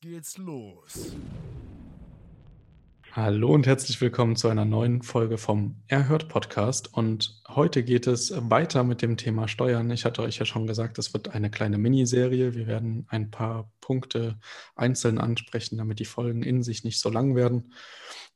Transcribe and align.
geht's 0.00 0.38
los. 0.38 1.16
Hallo 3.10 3.52
und 3.52 3.66
herzlich 3.66 4.00
willkommen 4.00 4.36
zu 4.36 4.46
einer 4.46 4.64
neuen 4.64 5.02
Folge 5.02 5.38
vom 5.38 5.82
Erhört 5.88 6.28
Podcast. 6.28 6.94
Und 6.94 7.42
heute 7.48 7.82
geht 7.82 8.06
es 8.06 8.32
weiter 8.48 8.84
mit 8.84 9.02
dem 9.02 9.16
Thema 9.16 9.48
Steuern. 9.48 9.90
Ich 9.90 10.04
hatte 10.04 10.22
euch 10.22 10.38
ja 10.38 10.44
schon 10.44 10.68
gesagt, 10.68 10.98
es 10.98 11.12
wird 11.14 11.34
eine 11.34 11.50
kleine 11.50 11.78
Miniserie. 11.78 12.54
Wir 12.54 12.68
werden 12.68 13.06
ein 13.08 13.32
paar 13.32 13.72
Punkte 13.80 14.38
einzeln 14.76 15.18
ansprechen, 15.18 15.78
damit 15.78 15.98
die 15.98 16.04
Folgen 16.04 16.44
in 16.44 16.62
sich 16.62 16.84
nicht 16.84 17.00
so 17.00 17.10
lang 17.10 17.34
werden. 17.34 17.72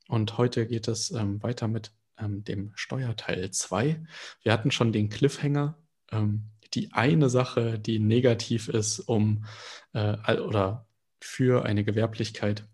Und 0.09 0.39
heute 0.39 0.67
geht 0.67 0.89
es 0.89 1.13
ähm, 1.13 1.41
weiter 1.45 1.69
mit 1.69 1.93
ähm, 2.19 2.43
dem 2.43 2.73
Steuerteil 2.75 3.53
2. 3.53 4.05
Wir 4.43 4.53
hatten 4.53 4.73
schon 4.73 4.93
den 4.93 5.11
Cliffhanger. 5.11 5.79
Ähm, 6.11 6.51
die 6.75 6.93
eine 6.93 7.31
Sache, 7.31 7.79
die 7.79 7.99
negativ 7.99 8.69
ist, 8.69 8.99
um 9.01 9.45
äh, 9.93 10.39
oder 10.41 10.86
für 11.27 11.65
eine 11.65 11.85
Gewerblichkeit 11.85 12.65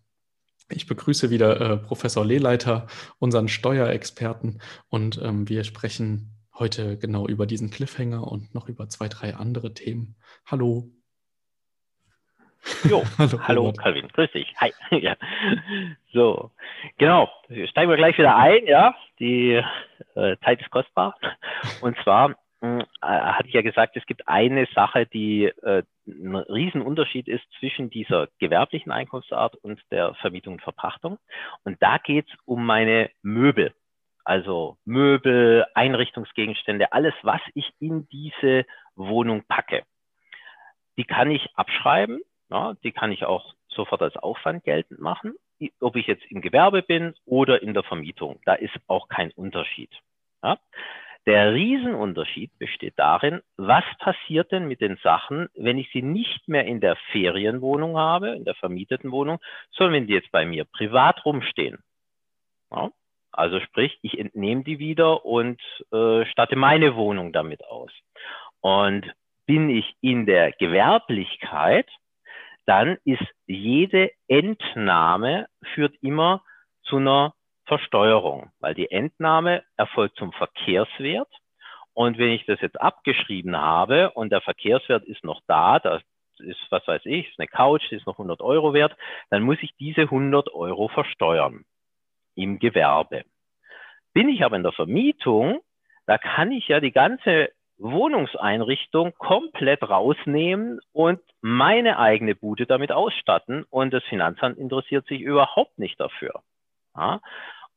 ich 0.75 0.87
begrüße 0.87 1.31
wieder 1.31 1.61
äh, 1.61 1.77
Professor 1.77 2.25
Lehleiter, 2.25 2.87
unseren 3.19 3.49
Steuerexperten, 3.49 4.61
und 4.89 5.21
ähm, 5.23 5.49
wir 5.49 5.65
sprechen 5.65 6.31
heute 6.59 6.99
genau 6.99 7.27
über 7.27 7.47
diesen 7.47 7.71
Cliffhanger 7.71 8.27
und 8.27 8.55
noch 8.55 8.69
über 8.69 8.89
zwei, 8.89 9.09
drei 9.09 9.35
andere 9.35 9.75
Themen. 9.75 10.17
Hallo. 10.47 10.89
Jo, 12.89 13.03
hallo, 13.19 13.41
hallo 13.43 13.73
Calvin, 13.73 14.09
grüß 14.09 14.31
dich. 14.33 14.55
Hi. 14.61 14.73
ja. 14.91 15.17
So, 16.13 16.53
genau, 16.99 17.29
steigen 17.71 17.91
wir 17.91 17.97
gleich 17.97 18.17
wieder 18.19 18.37
ein, 18.37 18.67
ja. 18.67 18.95
Die 19.19 19.61
äh, 20.15 20.37
Zeit 20.45 20.61
ist 20.61 20.71
kostbar. 20.71 21.17
Und 21.81 21.97
zwar 22.03 22.37
hatte 23.01 23.49
ich 23.49 23.55
ja 23.55 23.63
gesagt, 23.63 23.97
es 23.97 24.07
gibt 24.07 24.29
eine 24.29 24.67
Sache, 24.75 25.07
die 25.07 25.47
äh, 25.47 25.83
ein 26.07 26.37
Riesenunterschied 26.37 27.27
ist 27.27 27.45
zwischen 27.59 27.91
dieser 27.91 28.29
gewerblichen 28.39 28.93
Einkunftsart 28.93 29.57
und 29.57 29.81
der 29.91 30.15
Vermietung 30.15 30.55
und 30.55 30.63
Verpachtung. 30.63 31.19
Und 31.65 31.83
da 31.83 31.99
geht 31.99 32.29
es 32.29 32.35
um 32.45 32.65
meine 32.65 33.11
Möbel. 33.23 33.75
Also 34.25 34.77
Möbel, 34.85 35.67
Einrichtungsgegenstände, 35.75 36.93
alles, 36.93 37.15
was 37.23 37.41
ich 37.55 37.69
in 37.81 38.07
diese 38.09 38.65
Wohnung 38.95 39.43
packe. 39.49 39.83
Die 40.97 41.05
kann 41.05 41.31
ich 41.33 41.49
abschreiben, 41.57 42.21
ja, 42.49 42.75
die 42.85 42.93
kann 42.93 43.11
ich 43.11 43.25
auch 43.25 43.55
sofort 43.69 44.03
als 44.03 44.17
Aufwand 44.17 44.63
geltend 44.63 45.01
machen, 45.01 45.35
ob 45.81 45.97
ich 45.97 46.07
jetzt 46.07 46.25
im 46.31 46.41
Gewerbe 46.41 46.83
bin 46.83 47.15
oder 47.25 47.63
in 47.63 47.75
der 47.75 47.83
Vermietung. 47.83 48.41
Da 48.45 48.55
ist 48.55 48.75
auch 48.87 49.09
kein 49.09 49.33
Unterschied. 49.33 49.91
Ja. 50.45 50.59
Der 51.27 51.55
Riesenunterschied 51.55 52.59
besteht 52.59 52.95
darin, 52.97 53.43
was 53.57 53.85
passiert 54.01 54.51
denn 54.51 54.67
mit 54.67 54.81
den 54.81 54.97
Sachen, 55.05 55.49
wenn 55.55 55.79
ich 55.79 55.89
sie 55.93 56.03
nicht 56.03 56.49
mehr 56.49 56.65
in 56.65 56.81
der 56.81 56.97
Ferienwohnung 57.13 57.97
habe, 57.97 58.31
in 58.31 58.45
der 58.45 58.55
vermieteten 58.55 59.13
Wohnung, 59.13 59.39
sondern 59.71 59.95
wenn 59.95 60.07
die 60.09 60.15
jetzt 60.15 60.33
bei 60.33 60.45
mir 60.45 60.65
privat 60.65 61.25
rumstehen. 61.25 61.79
Ja? 62.73 62.91
Also 63.31 63.61
sprich, 63.61 63.99
ich 64.03 64.19
entnehme 64.19 64.65
die 64.65 64.79
wieder 64.79 65.25
und 65.25 65.61
äh, 65.93 66.27
statte 66.27 66.57
meine 66.57 66.97
Wohnung 66.97 67.33
damit 67.33 67.65
aus. 67.65 67.93
Und 68.61 69.11
bin 69.47 69.71
ich 69.71 69.95
in 70.01 70.27
der 70.27 70.53
Gewerblichkeit, 70.53 71.89
dann 72.67 72.99
ist 73.05 73.27
jede 73.47 74.11
Entnahme 74.29 75.47
führt 75.75 75.95
immer 76.01 76.43
zu 76.83 76.97
einer 76.97 77.35
Versteuerung, 77.79 78.51
weil 78.61 78.75
die 78.75 78.91
Entnahme 78.91 79.63
erfolgt 79.79 80.17
zum 80.17 80.31
Verkehrswert. 80.33 81.29
Und 81.95 82.19
wenn 82.19 82.33
ich 82.33 82.45
das 82.45 82.61
jetzt 82.61 82.79
abgeschrieben 82.79 83.57
habe 83.57 84.11
und 84.11 84.31
der 84.31 84.43
Verkehrswert 84.43 85.05
ist 85.05 85.25
noch 85.25 85.41
da, 85.47 85.79
das 85.79 86.03
ist, 86.39 86.61
was 86.69 86.87
weiß 86.87 87.01
ich, 87.07 87.31
ist 87.31 87.39
eine 87.39 87.49
Couch, 87.49 87.83
die 87.91 87.95
ist 87.95 88.07
noch 88.07 88.19
100 88.19 88.43
Euro 88.43 88.75
wert, 88.75 88.95
dann 89.31 89.43
muss 89.43 89.57
ich 89.63 89.75
diese 89.79 90.03
100 90.03 90.53
Euro 90.53 90.89
versteuern 90.89 91.65
im 92.35 92.59
Gewerbe. 92.59 93.25
Bin 94.13 94.29
ich 94.29 94.45
aber 94.45 94.57
in 94.57 94.65
der 94.65 94.73
Vermietung, 94.73 95.61
da 96.05 96.19
kann 96.19 96.53
ich 96.53 96.69
ja 96.69 96.79
die 96.79 96.93
ganze 96.93 97.53
Wohnungseinrichtung 97.79 99.15
komplett 99.17 99.83
rausnehmen 99.83 100.79
und 100.93 101.21
meine 101.41 101.99
eigene 101.99 102.35
Bude 102.35 102.67
damit 102.67 102.93
ausstatten 102.93 103.65
und 103.71 103.95
das 103.95 104.05
Finanzamt 104.05 104.59
interessiert 104.59 105.07
sich 105.07 105.23
überhaupt 105.23 105.79
nicht 105.79 105.99
dafür. 105.99 106.43
Ja? 106.97 107.21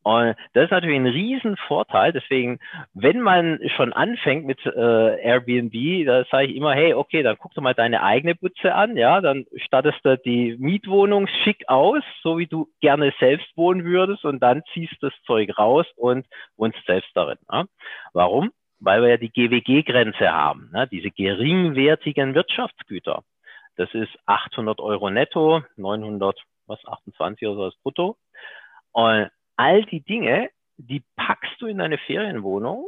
Und 0.05 0.35
das 0.53 0.65
ist 0.65 0.71
natürlich 0.71 0.97
ein 0.97 1.07
Riesenvorteil. 1.07 2.13
Deswegen, 2.13 2.59
wenn 2.93 3.21
man 3.21 3.59
schon 3.75 3.91
anfängt 3.91 4.45
mit 4.45 4.63
äh, 4.63 4.69
Airbnb, 4.69 6.05
da 6.05 6.23
sage 6.25 6.45
ich 6.45 6.55
immer, 6.55 6.75
hey, 6.75 6.93
okay, 6.93 7.23
dann 7.23 7.37
guck 7.39 7.55
doch 7.55 7.63
mal 7.63 7.73
deine 7.73 8.03
eigene 8.03 8.35
Butze 8.35 8.75
an, 8.75 8.97
ja, 8.97 9.19
dann 9.19 9.47
stattest 9.55 10.05
du 10.05 10.15
die 10.19 10.57
Mietwohnung 10.59 11.25
schick 11.43 11.67
aus, 11.69 12.03
so 12.21 12.37
wie 12.37 12.45
du 12.45 12.67
gerne 12.81 13.15
selbst 13.19 13.47
wohnen 13.57 13.83
würdest, 13.83 14.25
und 14.25 14.43
dann 14.43 14.61
ziehst 14.73 14.93
das 15.01 15.11
Zeug 15.25 15.57
raus 15.57 15.87
und 15.95 16.27
wohnst 16.55 16.77
selbst 16.85 17.09
darin. 17.15 17.39
Ja. 17.51 17.65
Warum? 18.13 18.51
Weil 18.79 19.01
wir 19.01 19.09
ja 19.09 19.17
die 19.17 19.31
GWG-Grenze 19.31 20.31
haben, 20.31 20.69
ne? 20.71 20.87
diese 20.87 21.09
geringwertigen 21.09 22.35
Wirtschaftsgüter. 22.35 23.23
Das 23.75 23.91
ist 23.95 24.11
800 24.27 24.79
Euro 24.81 25.09
netto, 25.09 25.63
900, 25.77 26.39
was, 26.67 26.85
28 26.85 27.47
oder 27.47 27.71
so 27.71 27.77
brutto. 27.81 28.17
Und 28.91 29.31
all 29.57 29.83
die 29.85 30.01
Dinge, 30.01 30.49
die 30.77 31.03
packst 31.15 31.59
du 31.59 31.67
in 31.67 31.77
deine 31.77 31.97
Ferienwohnung 31.97 32.87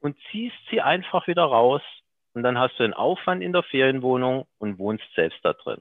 und 0.00 0.16
ziehst 0.30 0.56
sie 0.70 0.80
einfach 0.80 1.26
wieder 1.26 1.44
raus. 1.44 1.82
Und 2.34 2.42
dann 2.42 2.58
hast 2.58 2.78
du 2.78 2.84
einen 2.84 2.94
Aufwand 2.94 3.42
in 3.42 3.52
der 3.52 3.62
Ferienwohnung 3.62 4.46
und 4.58 4.78
wohnst 4.78 5.04
selbst 5.14 5.38
da 5.42 5.52
drin. 5.52 5.80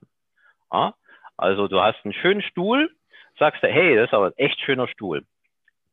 Ja? 0.72 0.96
Also 1.38 1.68
du 1.68 1.80
hast 1.80 2.04
einen 2.04 2.14
schönen 2.14 2.42
Stuhl, 2.42 2.90
sagst 3.38 3.64
du, 3.64 3.68
hey, 3.68 3.96
das 3.96 4.08
ist 4.08 4.14
aber 4.14 4.28
ein 4.28 4.38
echt 4.38 4.60
schöner 4.62 4.88
Stuhl. 4.88 5.26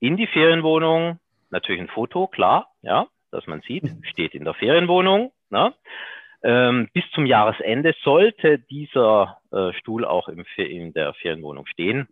In 0.01 0.17
die 0.17 0.27
Ferienwohnung, 0.27 1.21
natürlich 1.51 1.81
ein 1.81 1.89
Foto, 1.89 2.27
klar, 2.27 2.71
ja, 2.83 3.07
dass 3.31 3.47
man 3.47 3.61
sieht, 3.63 3.85
steht 4.11 4.35
in 4.35 4.45
der 4.45 4.55
Ferienwohnung. 4.55 5.33
Ne? 5.51 5.73
Ähm, 6.43 6.89
bis 6.93 7.05
zum 7.13 7.27
Jahresende 7.27 7.95
sollte 8.03 8.59
dieser 8.59 9.39
äh, 9.53 9.73
Stuhl 9.75 10.05
auch 10.05 10.29
im, 10.29 10.45
in 10.57 10.93
der 10.93 11.15
Ferienwohnung 11.15 11.67
stehen. 11.67 12.09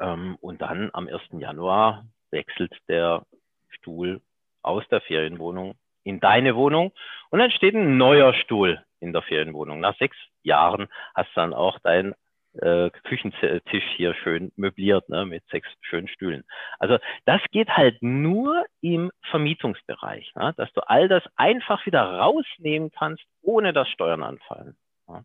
Ähm, 0.00 0.36
und 0.40 0.62
dann 0.62 0.90
am 0.92 1.08
1. 1.08 1.20
Januar 1.38 2.04
wechselt 2.30 2.72
der 2.88 3.24
Stuhl 3.70 4.20
aus 4.62 4.84
der 4.90 5.00
Ferienwohnung 5.00 5.74
in 6.04 6.20
deine 6.20 6.54
Wohnung 6.54 6.92
und 7.30 7.38
dann 7.38 7.50
steht 7.50 7.74
ein 7.74 7.96
neuer 7.96 8.34
Stuhl 8.34 8.82
in 9.00 9.12
der 9.12 9.22
Ferienwohnung. 9.22 9.80
Nach 9.80 9.96
sechs 9.98 10.16
Jahren 10.42 10.88
hast 11.14 11.30
du 11.30 11.40
dann 11.40 11.54
auch 11.54 11.78
dein 11.80 12.14
äh, 12.60 12.90
Küchentisch 13.04 13.84
hier 13.96 14.14
schön 14.14 14.52
möbliert 14.56 15.08
ne, 15.08 15.26
mit 15.26 15.44
sechs 15.50 15.68
schönen 15.82 16.08
Stühlen. 16.08 16.44
Also 16.78 16.98
das 17.24 17.40
geht 17.50 17.68
halt 17.68 18.02
nur 18.02 18.64
im 18.80 19.10
Vermietungsbereich, 19.30 20.32
ne, 20.34 20.54
dass 20.56 20.72
du 20.72 20.80
all 20.88 21.08
das 21.08 21.22
einfach 21.36 21.84
wieder 21.86 22.02
rausnehmen 22.02 22.90
kannst, 22.90 23.24
ohne 23.42 23.72
dass 23.72 23.88
Steuern 23.88 24.22
anfallen. 24.22 24.76
Ja, 25.08 25.24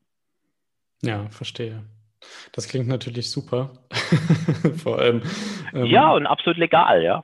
ja 1.02 1.30
verstehe. 1.30 1.84
Das 2.53 2.68
klingt 2.68 2.88
natürlich 2.88 3.29
super. 3.29 3.72
Vor 4.84 5.00
allem. 5.00 5.22
Ähm, 5.73 5.85
ja, 5.85 6.12
und 6.12 6.26
absolut 6.26 6.58
legal, 6.58 7.03
ja. 7.03 7.23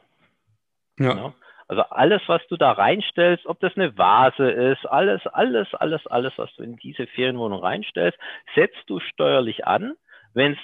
ja. 1.00 1.16
ja. 1.16 1.34
Also 1.68 1.82
alles, 1.84 2.22
was 2.28 2.42
du 2.48 2.56
da 2.56 2.72
reinstellst, 2.72 3.46
ob 3.46 3.60
das 3.60 3.76
eine 3.76 3.98
Vase 3.98 4.50
ist, 4.50 4.86
alles, 4.86 5.26
alles, 5.28 5.68
alles, 5.74 6.08
alles, 6.08 6.34
was 6.38 6.54
du 6.56 6.64
in 6.64 6.78
diese 6.78 7.08
Ferienwohnung 7.08 7.62
reinstellst, 7.62 8.18
setzt 8.56 8.84
du 8.88 9.02
steuerlich 9.02 9.68
an. 9.68 9.96
Wenn 10.34 10.54
es 10.54 10.60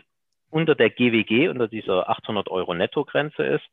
unter 0.50 0.76
der 0.76 0.90
GWG, 0.90 1.50
unter 1.50 1.68
dieser 1.68 2.10
800 2.10 2.48
Euro 2.48 2.74
Nettogrenze 2.74 3.44
ist, 3.44 3.66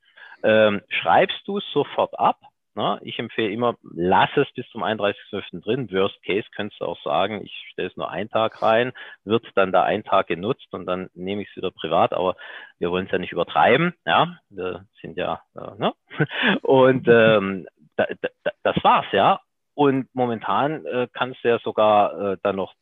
ähm, 0.42 0.82
schreibst 0.88 1.46
du 1.46 1.58
es 1.58 1.64
sofort 1.72 2.18
ab 2.18 2.40
na, 2.74 2.98
ich 3.02 3.18
empfehle 3.18 3.52
immer, 3.52 3.74
lass 3.82 4.30
es 4.36 4.50
bis 4.52 4.68
zum 4.70 4.82
31.12. 4.82 5.62
drin. 5.62 5.90
Worst 5.90 6.22
Case 6.22 6.46
könntest 6.54 6.80
du 6.80 6.84
auch 6.84 7.02
sagen, 7.02 7.42
ich 7.44 7.52
stelle 7.72 7.88
es 7.88 7.96
nur 7.96 8.10
einen 8.10 8.30
Tag 8.30 8.62
rein, 8.62 8.92
wird 9.24 9.44
dann 9.54 9.72
da 9.72 9.82
ein 9.82 10.04
Tag 10.04 10.28
genutzt 10.28 10.68
und 10.72 10.86
dann 10.86 11.10
nehme 11.14 11.42
ich 11.42 11.48
es 11.50 11.56
wieder 11.56 11.70
privat, 11.70 12.12
aber 12.12 12.36
wir 12.78 12.90
wollen 12.90 13.06
es 13.06 13.12
ja 13.12 13.18
nicht 13.18 13.32
übertreiben. 13.32 13.94
Ja, 14.06 14.38
wir 14.50 14.86
sind 15.00 15.16
ja, 15.16 15.42
äh, 15.56 15.78
ne? 15.78 15.92
Und 16.62 17.08
ähm, 17.08 17.66
da, 17.96 18.06
da, 18.20 18.50
das 18.62 18.76
war's, 18.84 19.06
ja. 19.12 19.40
Und 19.74 20.08
momentan 20.14 20.84
äh, 20.86 21.08
kannst 21.12 21.42
du 21.42 21.48
ja 21.48 21.58
sogar 21.60 22.32
äh, 22.32 22.36
dann 22.42 22.56
noch 22.56 22.74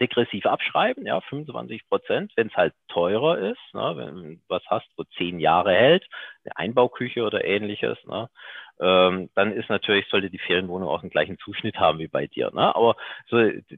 degressiv 0.00 0.46
abschreiben, 0.46 1.06
ja, 1.06 1.20
25 1.20 1.88
Prozent, 1.88 2.32
wenn 2.36 2.48
es 2.48 2.54
halt 2.54 2.74
teurer 2.88 3.38
ist, 3.38 3.74
ne, 3.74 3.92
wenn 3.96 4.40
was 4.48 4.62
hast, 4.66 4.86
wo 4.96 5.04
zehn 5.18 5.38
Jahre 5.38 5.72
hält, 5.72 6.06
eine 6.44 6.56
Einbauküche 6.56 7.24
oder 7.24 7.44
ähnliches, 7.44 7.98
ne, 8.06 8.28
ähm, 8.80 9.28
dann 9.34 9.52
ist 9.52 9.68
natürlich, 9.68 10.06
sollte 10.08 10.30
die 10.30 10.38
Ferienwohnung 10.38 10.88
auch 10.88 11.02
den 11.02 11.10
gleichen 11.10 11.38
Zuschnitt 11.38 11.76
haben 11.76 11.98
wie 11.98 12.08
bei 12.08 12.26
dir. 12.26 12.50
Ne? 12.54 12.74
Aber 12.74 12.96
so, 13.28 13.36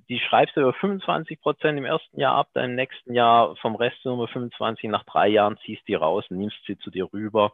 die 0.08 0.20
schreibst 0.20 0.56
du 0.56 0.60
über 0.60 0.72
25 0.74 1.40
Prozent 1.40 1.76
im 1.76 1.84
ersten 1.84 2.20
Jahr 2.20 2.36
ab, 2.36 2.50
dann 2.54 2.70
im 2.70 2.76
nächsten 2.76 3.12
Jahr 3.12 3.56
vom 3.56 3.74
Rest 3.74 4.04
Nummer 4.04 4.28
25, 4.28 4.88
nach 4.90 5.04
drei 5.04 5.28
Jahren 5.28 5.58
ziehst 5.64 5.86
die 5.88 5.94
raus, 5.94 6.24
nimmst 6.30 6.58
sie 6.66 6.78
zu 6.78 6.90
dir 6.90 7.12
rüber. 7.12 7.52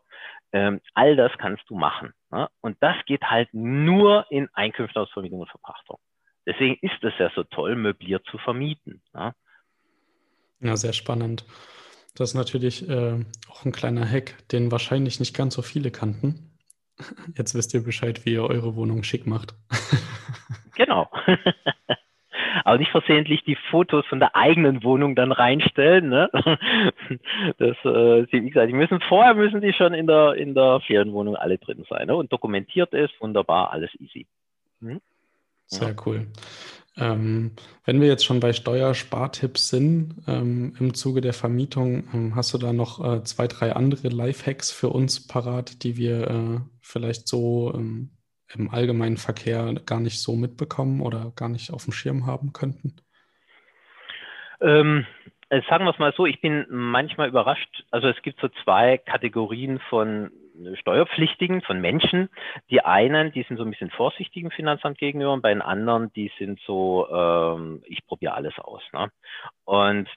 Ähm, 0.53 0.81
all 0.95 1.17
das 1.17 1.33
kannst 1.39 1.69
du 1.71 1.75
machen. 1.75 2.13
Ne? 2.31 2.49
Und 2.61 2.77
das 2.81 2.97
geht 3.07 3.23
halt 3.25 3.49
nur 3.53 4.27
in 4.31 4.49
Einkünfte 4.53 5.01
aus 5.01 5.11
Vermietung 5.11 5.41
und 5.41 5.51
Verpachtung. 5.51 5.99
Deswegen 6.49 6.79
ist 6.81 7.05
es 7.05 7.13
ja 7.19 7.31
so 7.35 7.45
toll, 7.45 7.77
möbliert 7.77 8.25
zu 8.31 8.39
vermieten. 8.39 9.03
Ja? 9.13 9.35
Ja, 10.61 10.77
sehr 10.79 10.95
spannend. 10.95 11.45
Das 12.17 12.31
ist 12.31 12.35
natürlich 12.35 12.89
äh, 12.89 13.23
auch 13.51 13.67
ein 13.67 13.73
kleiner 13.73 14.09
Hack, 14.09 14.35
den 14.49 14.73
wahrscheinlich 14.73 15.21
nicht 15.21 15.37
ganz 15.37 15.55
so 15.55 15.61
viele 15.61 15.91
kannten. 15.91 16.51
Jetzt 17.37 17.55
wisst 17.55 17.75
ihr 17.75 17.85
Bescheid, 17.85 18.25
wie 18.25 18.33
ihr 18.33 18.45
eure 18.45 18.77
Wohnung 18.77 19.03
schick 19.03 19.27
macht. 19.27 19.55
genau. 20.75 21.11
Aber 22.65 22.79
nicht 22.79 22.93
versehentlich 22.93 23.45
die 23.45 23.59
Fotos 23.71 24.07
von 24.07 24.19
der 24.19 24.35
eigenen 24.35 24.83
Wohnung 24.83 25.15
dann 25.15 25.33
reinstellen. 25.33 26.09
Ne? 26.09 26.31
Das, 27.59 27.77
äh, 27.85 28.27
wie 28.33 28.49
gesagt, 28.49 28.69
die 28.69 28.75
müssen 28.75 29.01
vorher 29.03 29.35
müssen 29.35 29.61
die 29.61 29.75
schon 29.75 29.93
in 29.93 30.07
der 30.07 30.35
in 30.35 30.55
der 30.55 30.81
Ferienwohnung 30.81 31.37
alle 31.37 31.59
drin 31.59 31.85
sein 31.89 32.07
ne? 32.07 32.17
und 32.17 32.33
dokumentiert 32.33 32.95
ist 32.95 33.21
wunderbar, 33.21 33.71
alles 33.71 33.91
easy. 34.01 34.27
Hm? 34.81 35.01
Sehr 35.69 35.89
ja. 35.89 35.95
cool. 36.07 36.27
Ähm, 36.97 37.53
wenn 37.85 38.01
wir 38.01 38.09
jetzt 38.09 38.25
schon 38.25 38.41
bei 38.41 38.53
Steuerspartipps 38.53 39.69
sind, 39.69 40.17
ähm, 40.27 40.75
im 40.81 40.95
Zuge 40.95 41.21
der 41.21 41.33
Vermietung, 41.33 42.09
ähm, 42.13 42.35
hast 42.35 42.53
du 42.53 42.59
da 42.59 42.73
noch 42.73 43.05
äh, 43.05 43.23
zwei, 43.23 43.47
drei 43.47 43.75
andere 43.75 44.09
Lifehacks 44.09 44.73
für 44.73 44.89
uns 44.89 45.27
parat, 45.27 45.85
die 45.85 45.97
wir 45.97 46.29
äh, 46.29 46.61
vielleicht 46.81 47.29
so 47.29 47.73
ähm, 47.75 48.11
im 48.53 48.71
allgemeinen 48.71 49.17
Verkehr 49.17 49.75
gar 49.87 50.01
nicht 50.01 50.21
so 50.21 50.35
mitbekommen 50.35 51.01
oder 51.01 51.33
gar 51.37 51.49
nicht 51.49 51.71
auf 51.71 51.85
dem 51.85 51.93
Schirm 51.93 52.27
haben 52.27 52.53
könnten? 52.53 52.97
Ähm, 54.61 55.07
äh, 55.51 55.61
sagen 55.69 55.85
wir 55.85 55.93
es 55.93 55.99
mal 55.99 56.13
so, 56.17 56.27
ich 56.27 56.41
bin 56.41 56.67
manchmal 56.69 57.29
überrascht. 57.29 57.85
Also 57.91 58.09
es 58.09 58.21
gibt 58.23 58.41
so 58.41 58.49
zwei 58.65 58.99
Kategorien 58.99 59.81
von 59.89 60.31
Steuerpflichtigen, 60.75 61.63
von 61.63 61.81
Menschen. 61.81 62.29
Die 62.71 62.85
einen, 62.85 63.33
die 63.33 63.43
sind 63.43 63.57
so 63.57 63.65
ein 63.65 63.71
bisschen 63.71 63.91
vorsichtig 63.91 64.43
im 64.43 64.51
Finanzamt 64.51 64.99
gegenüber 64.99 65.33
und 65.33 65.43
bei 65.43 65.53
den 65.53 65.63
anderen, 65.63 66.13
die 66.13 66.31
sind 66.39 66.61
so, 66.67 67.09
ähm, 67.11 67.83
ich 67.87 68.05
probiere 68.07 68.35
alles 68.35 68.59
aus. 68.59 68.83
Ne? 68.93 69.11
Und 69.65 70.09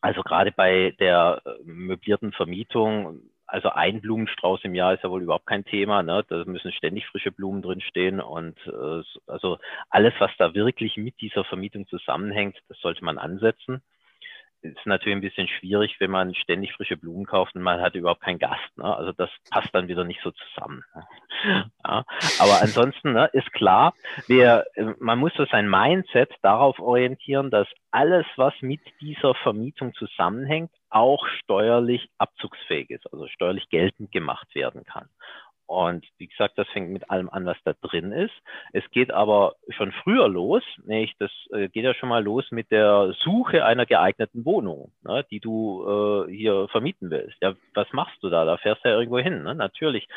also 0.00 0.22
gerade 0.22 0.52
bei 0.52 0.94
der 0.98 1.42
äh, 1.44 1.50
möblierten 1.64 2.32
Vermietung, 2.32 3.20
also 3.46 3.70
ein 3.70 4.00
Blumenstrauß 4.00 4.60
im 4.64 4.74
Jahr 4.74 4.94
ist 4.94 5.02
ja 5.02 5.10
wohl 5.10 5.22
überhaupt 5.22 5.46
kein 5.46 5.64
Thema. 5.64 6.02
Ne? 6.02 6.24
Da 6.28 6.44
müssen 6.44 6.72
ständig 6.72 7.06
frische 7.06 7.32
Blumen 7.32 7.62
drin 7.62 7.80
stehen 7.80 8.20
und 8.20 8.56
äh, 8.66 9.02
also 9.26 9.58
alles, 9.88 10.14
was 10.18 10.30
da 10.38 10.54
wirklich 10.54 10.96
mit 10.96 11.20
dieser 11.20 11.44
Vermietung 11.44 11.86
zusammenhängt, 11.88 12.58
das 12.68 12.78
sollte 12.78 13.04
man 13.04 13.18
ansetzen 13.18 13.82
ist 14.62 14.86
natürlich 14.86 15.16
ein 15.16 15.20
bisschen 15.22 15.48
schwierig, 15.48 15.96
wenn 15.98 16.10
man 16.10 16.34
ständig 16.34 16.72
frische 16.72 16.96
Blumen 16.96 17.24
kauft 17.24 17.54
und 17.54 17.62
man 17.62 17.80
hat 17.80 17.94
überhaupt 17.94 18.22
keinen 18.22 18.38
Gast. 18.38 18.76
Ne? 18.76 18.84
Also 18.84 19.12
das 19.12 19.30
passt 19.50 19.68
dann 19.72 19.88
wieder 19.88 20.04
nicht 20.04 20.20
so 20.22 20.30
zusammen. 20.30 20.84
Ne? 20.94 21.04
Ja, 21.86 22.04
aber 22.38 22.60
ansonsten 22.60 23.14
ne, 23.14 23.30
ist 23.32 23.50
klar, 23.54 23.94
wir, 24.26 24.66
man 24.98 25.18
muss 25.18 25.32
so 25.34 25.46
sein 25.46 25.68
Mindset 25.68 26.30
darauf 26.42 26.78
orientieren, 26.78 27.50
dass 27.50 27.66
alles, 27.90 28.26
was 28.36 28.52
mit 28.60 28.80
dieser 29.00 29.34
Vermietung 29.34 29.94
zusammenhängt, 29.94 30.70
auch 30.90 31.26
steuerlich 31.26 32.10
abzugsfähig 32.18 32.90
ist, 32.90 33.10
also 33.10 33.26
steuerlich 33.28 33.70
geltend 33.70 34.12
gemacht 34.12 34.54
werden 34.54 34.84
kann. 34.84 35.08
Und 35.70 36.04
wie 36.18 36.26
gesagt, 36.26 36.58
das 36.58 36.66
fängt 36.70 36.90
mit 36.90 37.08
allem 37.10 37.30
an, 37.30 37.46
was 37.46 37.56
da 37.62 37.74
drin 37.74 38.10
ist. 38.10 38.34
Es 38.72 38.82
geht 38.90 39.12
aber 39.12 39.54
schon 39.68 39.92
früher 40.02 40.28
los. 40.28 40.64
Nicht? 40.84 41.14
Das 41.20 41.30
äh, 41.52 41.68
geht 41.68 41.84
ja 41.84 41.94
schon 41.94 42.08
mal 42.08 42.24
los 42.24 42.50
mit 42.50 42.72
der 42.72 43.14
Suche 43.20 43.64
einer 43.64 43.86
geeigneten 43.86 44.44
Wohnung, 44.44 44.90
ne, 45.04 45.24
die 45.30 45.38
du 45.38 46.26
äh, 46.26 46.34
hier 46.34 46.66
vermieten 46.72 47.08
willst. 47.12 47.36
Ja, 47.40 47.54
was 47.74 47.86
machst 47.92 48.20
du 48.20 48.30
da? 48.30 48.44
Da 48.44 48.56
fährst 48.56 48.84
du 48.84 48.88
ja 48.88 48.96
irgendwo 48.98 49.20
hin, 49.20 49.44
ne? 49.44 49.54
natürlich. 49.54 50.08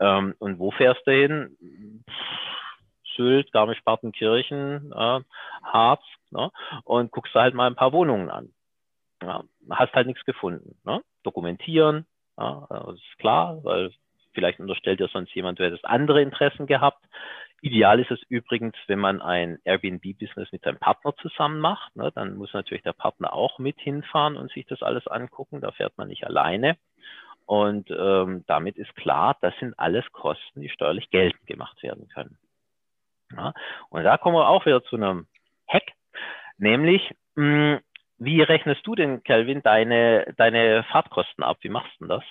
Ähm, 0.00 0.34
und 0.40 0.58
wo 0.58 0.72
fährst 0.72 1.06
du 1.06 1.12
hin? 1.12 1.56
Sylt, 3.14 3.52
Garmisch-Partenkirchen, 3.52 4.90
äh, 4.90 5.20
Harz. 5.62 6.02
Ne? 6.32 6.50
Und 6.82 7.12
guckst 7.12 7.32
du 7.32 7.38
halt 7.38 7.54
mal 7.54 7.68
ein 7.68 7.76
paar 7.76 7.92
Wohnungen 7.92 8.28
an. 8.28 8.48
Ja, 9.22 9.44
hast 9.70 9.92
halt 9.92 10.08
nichts 10.08 10.24
gefunden. 10.24 10.76
Ne? 10.84 11.00
Dokumentieren, 11.22 12.06
ja, 12.36 12.66
das 12.68 12.96
ist 12.96 13.18
klar, 13.18 13.62
weil 13.62 13.92
Vielleicht 14.36 14.60
unterstellt 14.60 15.00
ja 15.00 15.08
sonst 15.08 15.34
jemand, 15.34 15.58
du 15.58 15.64
hättest 15.64 15.86
andere 15.86 16.20
Interessen 16.20 16.66
gehabt. 16.66 17.02
Ideal 17.62 17.98
ist 18.00 18.10
es 18.10 18.20
übrigens, 18.28 18.76
wenn 18.86 18.98
man 18.98 19.22
ein 19.22 19.58
Airbnb-Business 19.64 20.52
mit 20.52 20.62
seinem 20.62 20.76
Partner 20.76 21.16
zusammen 21.16 21.58
macht. 21.58 21.96
Ne, 21.96 22.12
dann 22.14 22.36
muss 22.36 22.52
natürlich 22.52 22.82
der 22.82 22.92
Partner 22.92 23.32
auch 23.32 23.58
mit 23.58 23.80
hinfahren 23.80 24.36
und 24.36 24.52
sich 24.52 24.66
das 24.66 24.82
alles 24.82 25.06
angucken. 25.06 25.62
Da 25.62 25.72
fährt 25.72 25.96
man 25.96 26.08
nicht 26.08 26.26
alleine. 26.26 26.76
Und 27.46 27.90
ähm, 27.90 28.44
damit 28.46 28.76
ist 28.76 28.94
klar, 28.94 29.38
das 29.40 29.54
sind 29.58 29.78
alles 29.78 30.04
Kosten, 30.12 30.60
die 30.60 30.68
steuerlich 30.68 31.08
geltend 31.08 31.46
gemacht 31.46 31.82
werden 31.82 32.08
können. 32.08 32.36
Ja, 33.34 33.54
und 33.88 34.04
da 34.04 34.18
kommen 34.18 34.36
wir 34.36 34.48
auch 34.48 34.66
wieder 34.66 34.84
zu 34.84 34.96
einem 34.96 35.26
Hack, 35.66 35.92
nämlich 36.58 37.02
mh, 37.36 37.78
hm, 37.78 37.80
wie 38.18 38.42
rechnest 38.42 38.86
du 38.86 38.94
denn, 38.94 39.22
Kelvin, 39.22 39.62
deine, 39.62 40.32
deine 40.36 40.84
Fahrtkosten 40.84 41.44
ab? 41.44 41.58
Wie 41.60 41.68
machst 41.68 41.92
du 41.98 42.06
denn 42.06 42.08
das? 42.08 42.24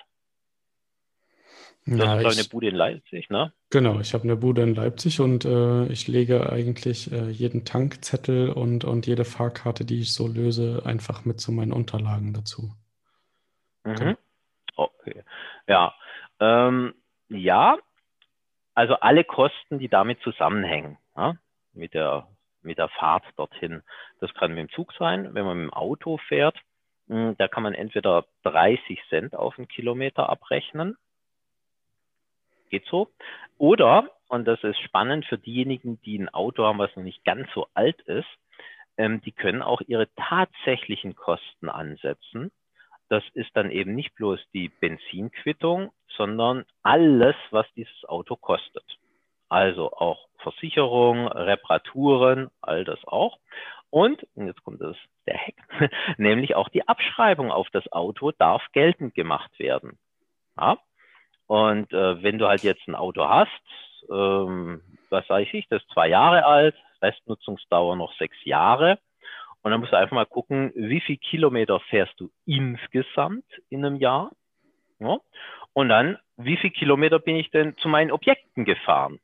Du 1.87 1.97
ja, 1.97 2.19
hast 2.23 2.39
eine 2.39 2.49
Bude 2.49 2.69
in 2.69 2.75
Leipzig, 2.75 3.29
ne? 3.29 3.53
Genau, 3.69 3.99
ich 3.99 4.15
habe 4.15 4.23
eine 4.23 4.35
Bude 4.35 4.63
in 4.63 4.73
Leipzig 4.73 5.19
und 5.19 5.45
äh, 5.45 5.85
ich 5.85 6.07
lege 6.07 6.49
eigentlich 6.51 7.11
äh, 7.11 7.29
jeden 7.29 7.63
Tankzettel 7.63 8.49
und, 8.49 8.83
und 8.83 9.05
jede 9.05 9.23
Fahrkarte, 9.23 9.85
die 9.85 9.99
ich 9.99 10.13
so 10.13 10.27
löse, 10.27 10.81
einfach 10.83 11.25
mit 11.25 11.39
zu 11.39 11.51
meinen 11.51 11.71
Unterlagen 11.71 12.33
dazu. 12.33 12.73
Mhm. 13.83 13.95
Genau. 13.95 14.17
Okay. 14.75 15.23
Ja. 15.67 15.93
Ähm, 16.39 16.95
ja, 17.29 17.77
also 18.73 18.95
alle 18.95 19.23
Kosten, 19.23 19.77
die 19.77 19.87
damit 19.87 20.19
zusammenhängen, 20.21 20.97
ja, 21.15 21.35
mit, 21.73 21.93
der, 21.93 22.27
mit 22.63 22.79
der 22.79 22.89
Fahrt 22.89 23.25
dorthin. 23.35 23.83
Das 24.19 24.33
kann 24.33 24.55
mit 24.55 24.69
dem 24.69 24.73
Zug 24.73 24.91
sein, 24.97 25.35
wenn 25.35 25.45
man 25.45 25.57
mit 25.57 25.67
dem 25.67 25.73
Auto 25.73 26.17
fährt. 26.17 26.57
Hm, 27.09 27.35
da 27.37 27.47
kann 27.47 27.61
man 27.61 27.75
entweder 27.75 28.25
30 28.41 28.99
Cent 29.09 29.35
auf 29.35 29.55
den 29.55 29.67
Kilometer 29.67 30.29
abrechnen 30.29 30.97
geht 32.69 32.85
so. 32.85 33.09
Oder, 33.57 34.09
und 34.27 34.45
das 34.45 34.63
ist 34.63 34.79
spannend 34.79 35.25
für 35.25 35.37
diejenigen, 35.37 35.99
die 36.01 36.17
ein 36.17 36.29
Auto 36.29 36.63
haben, 36.63 36.79
was 36.79 36.95
noch 36.95 37.03
nicht 37.03 37.23
ganz 37.23 37.47
so 37.53 37.67
alt 37.73 38.01
ist, 38.01 38.27
ähm, 38.97 39.21
die 39.21 39.31
können 39.31 39.61
auch 39.61 39.81
ihre 39.81 40.07
tatsächlichen 40.15 41.15
Kosten 41.15 41.69
ansetzen. 41.69 42.51
Das 43.09 43.23
ist 43.33 43.51
dann 43.53 43.69
eben 43.69 43.93
nicht 43.93 44.15
bloß 44.15 44.39
die 44.53 44.69
Benzinquittung, 44.69 45.91
sondern 46.17 46.65
alles, 46.81 47.35
was 47.51 47.67
dieses 47.75 48.05
Auto 48.05 48.35
kostet. 48.35 48.83
Also 49.47 49.91
auch 49.91 50.27
Versicherung, 50.39 51.27
Reparaturen, 51.27 52.49
all 52.61 52.83
das 52.83 52.99
auch. 53.05 53.37
Und, 53.91 54.25
und 54.35 54.47
jetzt 54.47 54.63
kommt 54.63 54.81
das, 54.81 54.97
der 55.27 55.37
Hack, 55.37 55.91
nämlich 56.17 56.55
auch 56.55 56.69
die 56.69 56.87
Abschreibung 56.87 57.51
auf 57.51 57.69
das 57.71 57.91
Auto 57.91 58.31
darf 58.31 58.63
geltend 58.73 59.13
gemacht 59.13 59.57
werden. 59.59 59.97
Ja? 60.57 60.77
Und 61.47 61.91
äh, 61.93 62.23
wenn 62.23 62.37
du 62.37 62.47
halt 62.47 62.63
jetzt 62.63 62.87
ein 62.87 62.95
Auto 62.95 63.27
hast, 63.27 63.49
ähm, 64.09 64.81
was 65.09 65.29
weiß 65.29 65.47
ich, 65.53 65.67
das 65.69 65.81
ist 65.81 65.91
zwei 65.91 66.07
Jahre 66.07 66.45
alt, 66.45 66.75
Restnutzungsdauer 67.01 67.95
noch 67.95 68.13
sechs 68.17 68.37
Jahre. 68.43 68.99
Und 69.61 69.71
dann 69.71 69.79
musst 69.79 69.93
du 69.93 69.97
einfach 69.97 70.15
mal 70.15 70.25
gucken, 70.25 70.71
wie 70.75 71.01
viel 71.01 71.17
Kilometer 71.17 71.79
fährst 71.79 72.19
du 72.19 72.29
insgesamt 72.45 73.45
in 73.69 73.85
einem 73.85 73.95
Jahr? 73.95 74.31
Ja? 74.99 75.17
Und 75.73 75.89
dann, 75.89 76.17
wie 76.37 76.57
viel 76.57 76.71
Kilometer 76.71 77.19
bin 77.19 77.35
ich 77.35 77.49
denn 77.51 77.75
zu 77.77 77.87
meinen 77.87 78.11
Objekten 78.11 78.65
gefahren? 78.65 79.19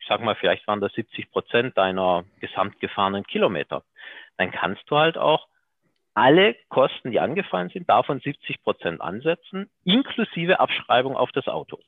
Ich 0.00 0.06
sag 0.08 0.20
mal, 0.20 0.34
vielleicht 0.34 0.66
waren 0.66 0.80
das 0.80 0.92
70 0.94 1.30
Prozent 1.30 1.78
deiner 1.78 2.24
gesamt 2.40 2.80
gefahrenen 2.80 3.24
Kilometer. 3.24 3.84
Dann 4.36 4.50
kannst 4.50 4.82
du 4.90 4.96
halt 4.96 5.16
auch 5.16 5.46
alle 6.14 6.56
Kosten, 6.68 7.10
die 7.10 7.20
angefallen 7.20 7.70
sind, 7.70 7.88
davon 7.88 8.20
70 8.20 8.62
Prozent 8.62 9.00
ansetzen, 9.00 9.70
inklusive 9.84 10.60
Abschreibung 10.60 11.16
auf 11.16 11.32
das 11.32 11.48
Auto. 11.48 11.78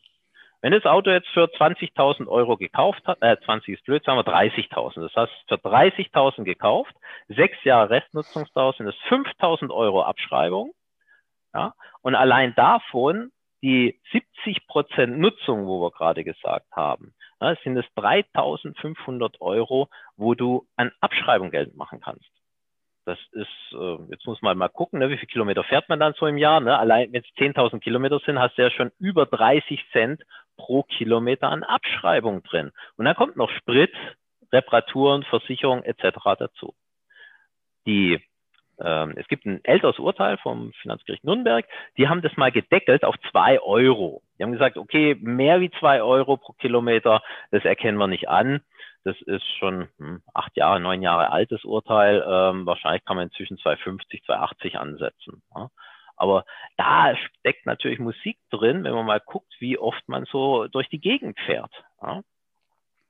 Wenn 0.65 0.73
das 0.73 0.87
Auto 0.87 1.11
jetzt 1.11 1.29
für 1.29 1.45
20.000 1.45 2.27
Euro 2.27 2.57
gekauft 2.57 3.07
hat, 3.07 3.21
äh, 3.21 3.37
20 3.45 3.75
ist 3.75 3.85
blöd, 3.85 4.03
sagen 4.03 4.19
wir 4.19 4.25
30.000. 4.25 5.03
Das 5.03 5.15
heißt, 5.15 5.33
für 5.47 5.57
30.000 5.57 6.45
gekauft, 6.45 6.95
sechs 7.29 7.63
Jahre 7.65 7.91
Restnutzungsdauer 7.91 8.73
sind 8.73 8.87
es 8.87 8.95
5.000 9.11 9.71
Euro 9.71 10.03
Abschreibung. 10.03 10.73
Ja, 11.53 11.75
und 12.01 12.15
allein 12.15 12.55
davon 12.55 13.31
die 13.63 14.01
70 14.13 14.67
Prozent 14.67 15.19
Nutzung, 15.19 15.67
wo 15.67 15.83
wir 15.83 15.91
gerade 15.91 16.25
gesagt 16.25 16.73
haben, 16.73 17.15
ja, 17.41 17.55
sind 17.63 17.77
es 17.77 17.85
3.500 17.97 19.41
Euro, 19.41 19.89
wo 20.17 20.35
du 20.35 20.67
an 20.77 20.93
Abschreibung 21.01 21.51
Geld 21.51 21.77
machen 21.77 22.01
kannst. 22.01 22.34
Das 23.07 23.19
ist, 23.33 23.49
äh, 23.73 23.97
jetzt 24.11 24.27
muss 24.27 24.41
man 24.41 24.57
mal 24.57 24.69
gucken, 24.69 24.99
ne, 24.99 25.11
wie 25.11 25.17
viele 25.17 25.27
Kilometer 25.27 25.63
fährt 25.63 25.89
man 25.89 26.01
dann 26.01 26.15
so 26.15 26.27
im 26.27 26.39
Jahr. 26.39 26.61
Ne? 26.61 26.79
Allein 26.79 27.13
wenn 27.13 27.23
es 27.23 27.37
10.000 27.37 27.81
Kilometer 27.81 28.19
sind, 28.25 28.39
hast 28.39 28.57
du 28.57 28.63
ja 28.63 28.71
schon 28.71 28.93
über 28.99 29.27
30 29.27 29.85
Cent 29.93 30.23
pro 30.57 30.85
Kilometer 30.85 31.51
an 31.51 31.65
Abschreibung 31.65 32.43
drin. 32.43 32.73
Und 32.97 33.05
dann 33.05 33.17
kommt 33.17 33.37
noch 33.37 33.51
Sprit, 33.51 33.93
Reparaturen, 34.53 35.23
Versicherung 35.25 35.83
etc. 35.83 36.19
dazu. 36.39 36.75
Die, 37.87 38.23
ähm, 38.81 39.15
es 39.17 39.29
gibt 39.29 39.45
ein 39.45 39.63
älteres 39.65 39.99
Urteil 39.99 40.39
vom 40.39 40.73
Finanzgericht 40.81 41.25
Nürnberg, 41.25 41.67
die 41.99 42.09
haben 42.09 42.23
das 42.23 42.37
mal 42.39 42.53
gedeckelt 42.53 43.05
auf 43.05 43.17
zwei 43.31 43.61
Euro. 43.61 44.23
Die 44.39 44.45
haben 44.45 44.53
gesagt, 44.53 44.79
okay, 44.79 45.15
mehr 45.21 45.61
wie 45.61 45.71
zwei 45.79 46.03
Euro 46.03 46.39
pro 46.39 46.55
Kilometer, 46.55 47.23
das 47.51 47.65
erkennen 47.65 47.99
wir 47.99 48.07
nicht 48.07 48.29
an 48.29 48.63
Das 49.05 49.21
ist 49.27 49.47
schon 49.59 49.89
hm, 49.99 50.23
acht 50.33 50.57
Jahre, 50.57 50.81
neun 50.81 51.03
Jahre 51.03 51.31
altes 51.31 51.65
Urteil. 51.65 52.25
Ähm, 52.27 52.67
wahrscheinlich 52.67 53.05
kann 53.05 53.17
man 53.17 53.29
inzwischen 53.29 53.59
250, 53.59 54.25
280 54.25 54.79
ansetzen. 54.79 55.43
Ja. 55.55 55.69
Aber 56.17 56.45
da 56.77 57.15
steckt 57.17 57.67
natürlich 57.67 57.99
Musik 57.99 58.39
drin, 58.51 58.85
wenn 58.85 58.95
man 58.95 59.07
mal 59.07 59.21
guckt, 59.21 59.53
wie 59.59 59.79
oft 59.79 60.09
man 60.09 60.25
so 60.31 60.69
durch 60.69 60.89
die 60.89 61.01
Gegend 61.01 61.39
fährt. 61.47 61.73
Ja. 62.03 62.23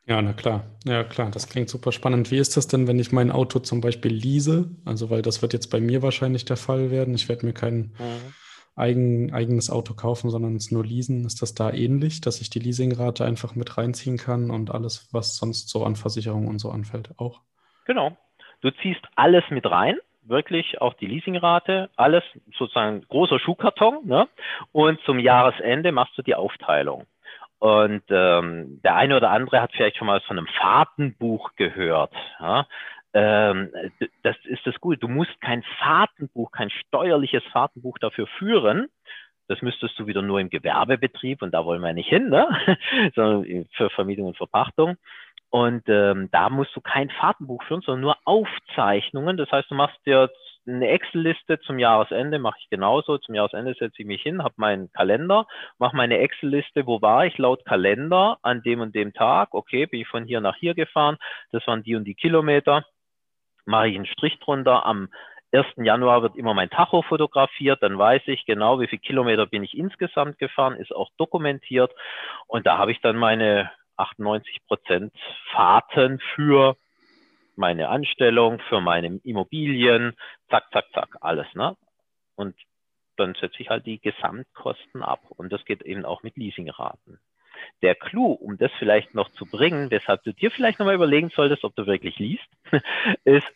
Ja, 0.07 0.21
na 0.21 0.35
klar. 0.35 0.65
Ja, 0.85 1.03
klar, 1.03 1.31
das 1.31 1.49
klingt 1.49 1.71
super 1.71 1.91
spannend. 1.91 2.31
Wie 2.31 2.37
ist 2.37 2.59
das 2.59 2.67
denn, 2.69 2.87
wenn 2.87 2.99
ich 2.99 3.11
mein 3.11 3.31
Auto 3.31 3.59
zum 3.59 3.81
Beispiel 3.81 4.13
lease? 4.13 4.69
Also, 4.85 5.09
weil 5.09 5.23
das 5.23 5.41
wird 5.41 5.55
jetzt 5.55 5.69
bei 5.69 5.81
mir 5.81 6.03
wahrscheinlich 6.03 6.45
der 6.45 6.59
Fall 6.59 6.91
werden. 6.91 7.15
Ich 7.15 7.29
werde 7.31 7.47
mir 7.47 7.55
kein 7.55 7.95
mhm. 7.99 8.35
Eigen, 8.77 9.33
eigenes 9.33 9.71
Auto 9.71 9.95
kaufen, 9.95 10.31
sondern 10.31 10.57
es 10.57 10.71
nur 10.71 10.85
leasen. 10.85 11.25
Ist 11.25 11.43
das 11.43 11.55
da 11.55 11.73
ähnlich, 11.73 12.21
dass 12.21 12.41
ich 12.41 12.51
die 12.51 12.59
Leasingrate 12.59 13.25
einfach 13.25 13.55
mit 13.55 13.77
reinziehen 13.79 14.17
kann 14.17 14.51
und 14.51 14.71
alles, 14.71 15.09
was 15.13 15.37
sonst 15.37 15.69
so 15.69 15.85
an 15.85 15.97
Versicherung 15.97 16.49
und 16.49 16.59
so 16.59 16.71
anfällt, 16.71 17.11
auch? 17.19 17.41
Genau. 17.87 18.17
Du 18.61 18.71
ziehst 18.71 19.03
alles 19.15 19.45
mit 19.51 19.67
rein 19.67 19.97
wirklich 20.27 20.81
auch 20.81 20.95
die 20.95 21.07
Leasingrate, 21.07 21.91
alles 21.97 22.25
sozusagen 22.57 23.03
großer 23.09 23.39
Schuhkarton. 23.39 24.07
Ne? 24.07 24.29
Und 24.73 25.01
zum 25.03 25.19
Jahresende 25.19 25.93
machst 25.93 26.17
du 26.17 26.23
die 26.23 26.35
Aufteilung. 26.35 27.07
Und 27.59 28.03
ähm, 28.11 28.81
der 28.83 28.97
eine 28.97 29.17
oder 29.17 29.31
andere 29.31 29.61
hat 29.61 29.73
vielleicht 29.73 29.97
schon 29.97 30.07
mal 30.07 30.21
von 30.21 30.39
einem 30.39 30.49
Fahrtenbuch 30.61 31.53
gehört. 31.57 32.13
Ja? 32.41 32.67
Ähm, 33.15 33.71
das 34.23 34.37
ist 34.45 34.67
das 34.67 34.75
gut. 34.81 35.03
Du 35.03 35.09
musst 35.09 35.41
kein 35.41 35.63
Fahrtenbuch, 35.79 36.51
kein 36.51 36.71
steuerliches 36.71 37.45
Fahrtenbuch 37.53 37.99
dafür 37.99 38.27
führen. 38.39 38.89
Das 39.47 39.63
müsstest 39.63 39.99
du 39.99 40.07
wieder 40.07 40.23
nur 40.23 40.41
im 40.41 40.51
Gewerbebetrieb 40.51 41.43
und 41.43 41.53
da 41.53 41.65
wollen 41.65 41.83
wir 41.83 41.93
nicht 41.93 42.09
hin, 42.09 42.29
ne? 42.29 42.49
sondern 43.15 43.67
für 43.73 43.91
Vermietung 43.91 44.27
und 44.27 44.37
Verpachtung. 44.37 44.97
Und 45.51 45.85
ähm, 45.87 46.29
da 46.33 46.51
musst 46.51 46.75
du 46.75 46.81
kein 46.81 47.11
Fahrtenbuch 47.11 47.63
führen, 47.63 47.83
sondern 47.83 48.01
nur 48.01 48.17
Aufzeichnungen. 48.25 49.37
Das 49.37 49.53
heißt, 49.53 49.71
du 49.71 49.77
machst 49.77 49.99
dir 50.05 50.29
eine 50.67 50.89
Excel-Liste 50.89 51.61
zum 51.61 51.79
Jahresende, 51.79 52.41
mache 52.41 52.59
ich 52.59 52.69
genauso. 52.71 53.19
Zum 53.19 53.37
Jahresende 53.37 53.75
setze 53.79 54.03
ich 54.03 54.07
mich 54.07 54.23
hin, 54.23 54.43
habe 54.43 54.55
meinen 54.57 54.91
Kalender, 54.93 55.47
mache 55.79 55.95
meine 55.95 56.19
Excel-Liste, 56.19 56.87
wo 56.87 57.01
war 57.03 57.27
ich 57.27 57.39
laut 57.39 57.65
Kalender 57.67 58.39
an 58.43 58.63
dem 58.63 58.81
und 58.81 58.97
dem 58.97 59.13
Tag. 59.13 59.55
Okay, 59.55 59.87
bin 59.87 60.01
ich 60.01 60.09
von 60.09 60.25
hier 60.25 60.41
nach 60.41 60.57
hier 60.57 60.75
gefahren. 60.75 61.19
Das 61.53 61.65
waren 61.69 61.85
die 61.85 61.95
und 61.95 62.05
die 62.05 62.17
Kilometer. 62.17 62.85
Mache 63.67 63.89
ich 63.89 63.97
einen 63.97 64.07
Strich 64.07 64.39
drunter. 64.41 64.85
Am 64.87 65.09
1. 65.53 65.67
Januar 65.77 66.23
wird 66.23 66.37
immer 66.37 66.53
mein 66.53 66.71
Tacho 66.71 67.03
fotografiert, 67.03 67.83
dann 67.83 67.97
weiß 67.97 68.23
ich 68.27 68.45
genau, 68.45 68.81
wie 68.81 68.89
viele 68.89 69.01
Kilometer 69.01 69.47
bin 69.47 69.63
ich 69.63 69.77
insgesamt 69.77 70.39
gefahren, 70.39 70.77
ist 70.77 70.95
auch 70.95 71.11
dokumentiert. 71.17 71.93
Und 72.49 72.67
da 72.67 72.77
habe 72.77 72.91
ich 72.91 73.01
dann 73.01 73.17
meine 73.17 73.71
98 73.97 74.67
Prozent 74.67 75.13
Fahrten 75.53 76.19
für 76.35 76.77
meine 77.57 77.89
Anstellung, 77.89 78.59
für 78.69 78.81
meine 78.81 79.21
Immobilien, 79.23 80.17
zack, 80.51 80.65
zack, 80.73 80.87
zack, 80.93 81.17
alles. 81.21 81.47
Ne? 81.55 81.77
Und 82.35 82.57
dann 83.17 83.35
setze 83.35 83.61
ich 83.61 83.71
halt 83.71 83.87
die 83.87 84.01
Gesamtkosten 84.01 85.03
ab. 85.03 85.21
Und 85.29 85.53
das 85.53 85.65
geht 85.65 85.83
eben 85.83 86.05
auch 86.05 86.25
mit 86.25 86.37
Leasingraten. 86.37 87.21
Der 87.83 87.95
Clou, 87.95 88.33
um 88.33 88.59
das 88.59 88.71
vielleicht 88.79 89.15
noch 89.15 89.31
zu 89.31 89.47
bringen, 89.47 89.91
weshalb 89.91 90.23
du 90.25 90.33
dir 90.33 90.51
vielleicht 90.51 90.79
nochmal 90.79 90.95
überlegen 90.95 91.31
solltest, 91.31 91.65
ob 91.65 91.75
du 91.77 91.87
wirklich 91.87 92.19
liest, 92.19 92.47
ist, 93.25 93.47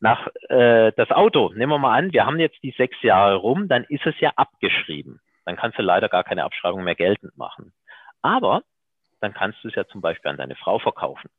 nach 0.00 0.28
äh, 0.48 0.92
das 0.96 1.10
Auto, 1.10 1.52
nehmen 1.54 1.72
wir 1.72 1.78
mal 1.78 1.96
an, 1.96 2.12
wir 2.12 2.24
haben 2.24 2.40
jetzt 2.40 2.62
die 2.62 2.74
sechs 2.76 3.00
Jahre 3.02 3.36
rum, 3.36 3.68
dann 3.68 3.84
ist 3.84 4.06
es 4.06 4.18
ja 4.18 4.32
abgeschrieben. 4.36 5.20
Dann 5.44 5.56
kannst 5.56 5.78
du 5.78 5.82
leider 5.82 6.08
gar 6.08 6.24
keine 6.24 6.44
Abschreibung 6.44 6.84
mehr 6.84 6.94
geltend 6.94 7.36
machen. 7.36 7.72
Aber 8.22 8.62
dann 9.20 9.34
kannst 9.34 9.62
du 9.62 9.68
es 9.68 9.74
ja 9.74 9.86
zum 9.86 10.00
Beispiel 10.00 10.30
an 10.30 10.38
deine 10.38 10.56
Frau 10.56 10.78
verkaufen. 10.78 11.30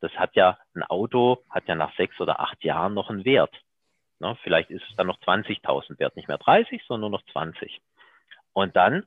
Das 0.00 0.12
hat 0.12 0.36
ja, 0.36 0.58
ein 0.74 0.82
Auto 0.84 1.42
hat 1.50 1.66
ja 1.68 1.74
nach 1.74 1.94
sechs 1.96 2.18
oder 2.20 2.40
acht 2.40 2.62
Jahren 2.64 2.94
noch 2.94 3.10
einen 3.10 3.24
Wert. 3.24 3.54
Ne? 4.20 4.36
Vielleicht 4.42 4.70
ist 4.70 4.84
es 4.88 4.96
dann 4.96 5.06
noch 5.06 5.18
20.000 5.20 5.98
wert, 5.98 6.16
nicht 6.16 6.28
mehr 6.28 6.38
30, 6.38 6.82
sondern 6.86 7.10
nur 7.10 7.18
noch 7.18 7.26
20. 7.32 7.80
Und 8.52 8.76
dann 8.76 9.04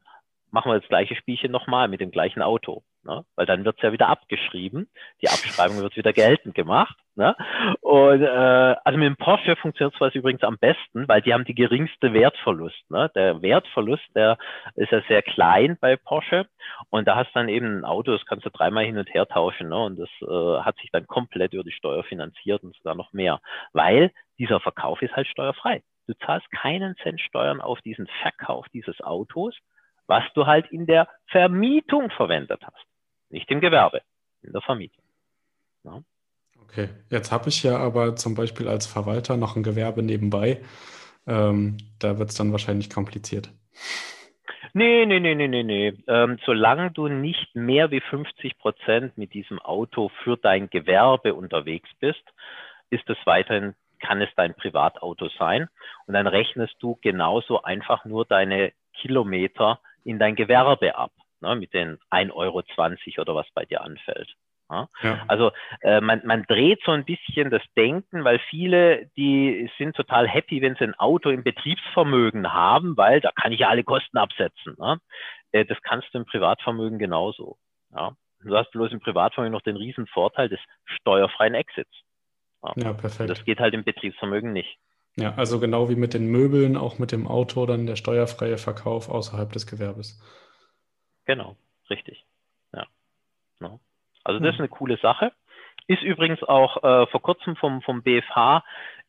machen 0.51 0.71
wir 0.71 0.79
das 0.79 0.87
gleiche 0.87 1.15
Spielchen 1.15 1.51
nochmal 1.51 1.87
mit 1.87 2.01
dem 2.01 2.11
gleichen 2.11 2.41
Auto. 2.41 2.83
Ne? 3.03 3.25
Weil 3.35 3.45
dann 3.45 3.65
wird 3.65 3.77
es 3.77 3.81
ja 3.81 3.91
wieder 3.91 4.09
abgeschrieben. 4.09 4.87
Die 5.21 5.27
Abschreibung 5.27 5.81
wird 5.81 5.97
wieder 5.97 6.13
geltend 6.13 6.53
gemacht. 6.53 6.95
Ne? 7.15 7.35
Und 7.81 8.21
äh, 8.21 8.75
also 8.83 8.97
mit 8.99 9.07
dem 9.07 9.17
Porsche 9.17 9.55
funktioniert 9.55 9.99
es 9.99 10.15
übrigens 10.15 10.43
am 10.43 10.57
besten, 10.57 11.07
weil 11.07 11.21
die 11.21 11.33
haben 11.33 11.45
die 11.45 11.55
geringste 11.55 12.13
Wertverlust. 12.13 12.89
Ne? 12.91 13.09
Der 13.15 13.41
Wertverlust, 13.41 14.03
der 14.15 14.37
ist 14.75 14.91
ja 14.91 15.01
sehr 15.07 15.23
klein 15.23 15.77
bei 15.81 15.95
Porsche. 15.95 16.47
Und 16.89 17.07
da 17.07 17.15
hast 17.15 17.29
du 17.29 17.39
dann 17.39 17.49
eben 17.49 17.79
ein 17.79 17.85
Auto, 17.85 18.11
das 18.11 18.25
kannst 18.25 18.45
du 18.45 18.49
dreimal 18.49 18.85
hin 18.85 18.97
und 18.97 19.11
her 19.13 19.27
tauschen. 19.27 19.69
Ne? 19.69 19.77
Und 19.77 19.99
das 19.99 20.09
äh, 20.21 20.61
hat 20.61 20.77
sich 20.77 20.91
dann 20.91 21.07
komplett 21.07 21.53
über 21.53 21.63
die 21.63 21.71
Steuer 21.71 22.03
finanziert 22.03 22.63
und 22.63 22.75
sogar 22.75 22.95
noch 22.95 23.13
mehr. 23.13 23.41
Weil 23.73 24.11
dieser 24.37 24.59
Verkauf 24.59 25.01
ist 25.01 25.15
halt 25.15 25.27
steuerfrei. 25.27 25.81
Du 26.07 26.13
zahlst 26.25 26.49
keinen 26.51 26.95
Cent 26.97 27.21
Steuern 27.21 27.61
auf 27.61 27.81
diesen 27.81 28.07
Verkauf 28.21 28.67
dieses 28.73 29.01
Autos, 29.01 29.55
was 30.11 30.25
du 30.33 30.45
halt 30.45 30.69
in 30.71 30.85
der 30.85 31.07
Vermietung 31.27 32.09
verwendet 32.11 32.61
hast. 32.63 32.85
Nicht 33.29 33.49
im 33.49 33.61
Gewerbe, 33.61 34.01
in 34.43 34.51
der 34.51 34.61
Vermietung. 34.61 35.05
Ja. 35.85 36.01
Okay, 36.63 36.89
jetzt 37.09 37.31
habe 37.31 37.47
ich 37.47 37.63
ja 37.63 37.77
aber 37.77 38.17
zum 38.17 38.35
Beispiel 38.35 38.67
als 38.67 38.85
Verwalter 38.85 39.37
noch 39.37 39.55
ein 39.55 39.63
Gewerbe 39.63 40.03
nebenbei. 40.03 40.61
Ähm, 41.25 41.77
da 41.99 42.19
wird 42.19 42.29
es 42.29 42.35
dann 42.35 42.51
wahrscheinlich 42.51 42.89
kompliziert. 42.89 43.53
Nee, 44.73 45.05
nee, 45.05 45.21
nee, 45.21 45.33
nee, 45.33 45.47
nee, 45.47 45.63
nee. 45.63 45.93
Ähm, 46.07 46.37
solange 46.45 46.91
du 46.91 47.07
nicht 47.07 47.55
mehr 47.55 47.89
wie 47.91 48.01
50 48.01 48.57
Prozent 48.57 49.17
mit 49.17 49.33
diesem 49.33 49.59
Auto 49.59 50.11
für 50.23 50.35
dein 50.35 50.69
Gewerbe 50.69 51.33
unterwegs 51.33 51.89
bist, 52.01 52.23
ist 52.89 53.09
es 53.09 53.17
weiterhin, 53.23 53.75
kann 54.01 54.21
es 54.21 54.29
dein 54.35 54.55
Privatauto 54.55 55.29
sein. 55.39 55.69
Und 56.05 56.15
dann 56.15 56.27
rechnest 56.27 56.75
du 56.79 56.99
genauso 57.01 57.61
einfach 57.63 58.03
nur 58.03 58.25
deine 58.25 58.73
Kilometer 58.93 59.79
in 60.03 60.19
dein 60.19 60.35
Gewerbe 60.35 60.95
ab, 60.95 61.11
ne, 61.39 61.55
mit 61.55 61.73
den 61.73 61.97
1,20 62.11 62.33
Euro 62.33 62.63
oder 63.21 63.35
was 63.35 63.47
bei 63.53 63.65
dir 63.65 63.81
anfällt. 63.81 64.35
Ja. 64.71 64.87
Also 65.27 65.51
äh, 65.81 65.99
man, 65.99 66.21
man 66.25 66.43
dreht 66.43 66.81
so 66.85 66.91
ein 66.91 67.03
bisschen 67.03 67.49
das 67.49 67.61
Denken, 67.75 68.23
weil 68.23 68.39
viele, 68.49 69.07
die 69.17 69.69
sind 69.77 69.95
total 69.95 70.27
happy, 70.27 70.61
wenn 70.61 70.75
sie 70.75 70.85
ein 70.85 70.97
Auto 70.97 71.29
im 71.29 71.43
Betriebsvermögen 71.43 72.53
haben, 72.53 72.95
weil 72.95 73.19
da 73.19 73.31
kann 73.31 73.51
ich 73.51 73.59
ja 73.59 73.67
alle 73.67 73.83
Kosten 73.83 74.17
absetzen. 74.17 74.75
Ne? 74.79 74.99
Äh, 75.51 75.65
das 75.65 75.77
kannst 75.81 76.13
du 76.13 76.19
im 76.19 76.25
Privatvermögen 76.25 76.99
genauso. 76.99 77.57
Ja? 77.93 78.13
Du 78.43 78.55
hast 78.55 78.71
bloß 78.71 78.91
im 78.93 79.01
Privatvermögen 79.01 79.51
noch 79.51 79.61
den 79.61 79.75
riesen 79.75 80.07
Vorteil 80.07 80.47
des 80.47 80.59
steuerfreien 80.85 81.53
Exits. 81.53 81.91
Ja, 82.63 82.73
ja 82.77 82.93
perfekt. 82.93 83.29
Das 83.29 83.43
geht 83.43 83.59
halt 83.59 83.73
im 83.73 83.83
Betriebsvermögen 83.83 84.53
nicht. 84.53 84.77
Ja, 85.17 85.33
also 85.35 85.59
genau 85.59 85.89
wie 85.89 85.95
mit 85.95 86.13
den 86.13 86.27
Möbeln, 86.27 86.77
auch 86.77 86.97
mit 86.97 87.11
dem 87.11 87.27
Auto, 87.27 87.65
dann 87.65 87.85
der 87.85 87.97
steuerfreie 87.97 88.57
Verkauf 88.57 89.09
außerhalb 89.09 89.51
des 89.51 89.67
Gewerbes. 89.67 90.21
Genau, 91.25 91.57
richtig. 91.89 92.25
Ja. 92.73 92.85
No. 93.59 93.79
Also 94.23 94.39
das 94.39 94.53
ist 94.53 94.59
eine 94.59 94.69
coole 94.69 94.97
Sache. 94.97 95.31
Ist 95.87 96.03
übrigens 96.03 96.41
auch 96.43 96.77
äh, 96.83 97.07
vor 97.07 97.21
kurzem 97.21 97.55
vom, 97.55 97.81
vom 97.81 98.03
BFH 98.03 98.63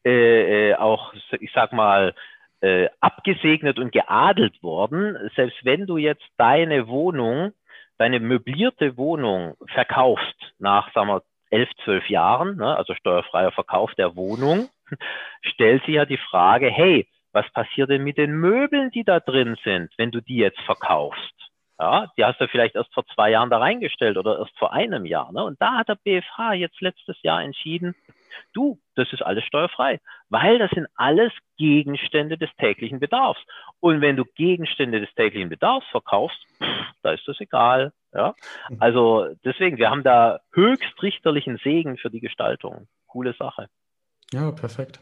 äh, 0.05 0.71
äh, 0.71 0.75
auch, 0.75 1.15
ich 1.39 1.53
sag 1.55 1.73
mal, 1.73 2.15
äh, 2.61 2.89
abgesegnet 3.01 3.79
und 3.79 3.93
geadelt 3.93 4.63
worden. 4.63 5.31
Selbst 5.37 5.65
wenn 5.65 5.87
du 5.87 5.97
jetzt 5.97 6.25
deine 6.39 6.89
Wohnung, 6.89 7.53
deine 7.99 8.19
möblierte 8.19 8.97
Wohnung 8.97 9.55
verkaufst 9.73 10.37
nach, 10.59 10.93
sagen 10.93 11.09
wir, 11.09 11.23
elf, 11.51 11.69
zwölf 11.85 12.09
Jahren, 12.09 12.57
ne, 12.57 12.77
also 12.77 12.95
steuerfreier 12.95 13.53
Verkauf 13.53 13.95
der 13.95 14.17
Wohnung, 14.17 14.69
stellt 15.43 15.85
sich 15.85 15.95
ja 15.95 16.05
die 16.05 16.19
Frage, 16.19 16.71
hey, 16.71 17.09
was 17.33 17.51
passiert 17.53 17.91
denn 17.91 18.05
mit 18.05 18.19
den 18.19 18.33
Möbeln, 18.33 18.91
die 18.91 19.05
da 19.05 19.21
drin 19.21 19.57
sind, 19.65 19.91
wenn 19.97 20.11
du 20.11 20.21
die 20.21 20.37
jetzt 20.37 20.61
verkaufst? 20.61 21.33
Ja, 21.79 22.07
die 22.17 22.25
hast 22.25 22.41
du 22.41 22.47
vielleicht 22.47 22.77
erst 22.77 22.95
vor 22.95 23.05
zwei 23.07 23.31
Jahren 23.31 23.51
da 23.51 23.59
reingestellt 23.59 24.17
oder 24.17 24.39
erst 24.39 24.57
vor 24.57 24.73
einem 24.73 25.05
Jahr. 25.05 25.33
Ne? 25.33 25.43
Und 25.43 25.61
da 25.61 25.79
hat 25.79 25.89
der 25.89 25.97
BFH 25.97 26.53
jetzt 26.53 26.81
letztes 26.81 27.21
Jahr 27.23 27.43
entschieden, 27.43 27.97
du, 28.53 28.79
das 28.95 29.13
ist 29.13 29.23
alles 29.23 29.45
steuerfrei, 29.45 29.99
weil 30.29 30.59
das 30.59 30.71
sind 30.71 30.87
alles 30.95 31.33
Gegenstände 31.57 32.39
des 32.39 32.51
täglichen 32.57 33.01
Bedarfs. 33.01 33.41
Und 33.81 34.01
wenn 34.01 34.17
du 34.17 34.25
Gegenstände 34.25 35.01
des 35.01 35.13
täglichen 35.15 35.49
Bedarfs 35.49 35.87
verkaufst, 35.89 36.39
pff, 36.63 36.93
da 37.03 37.13
ist 37.13 37.27
das 37.27 37.41
egal. 37.41 37.93
Ja? 38.13 38.35
Also 38.79 39.35
deswegen, 39.45 39.79
wir 39.79 39.91
haben 39.91 40.05
da 40.05 40.41
höchstrichterlichen 40.53 41.57
Segen 41.65 41.97
für 41.97 42.11
die 42.11 42.21
Gestaltung. 42.21 42.87
Coole 43.07 43.33
Sache. 43.33 43.67
Ja, 44.33 44.51
perfekt. 44.51 45.01